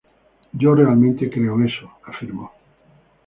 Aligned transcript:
Yo 0.53 0.73
realmente 0.73 1.29
creo 1.29 1.61
eso", 1.61 1.87
afirmó. 2.05 2.51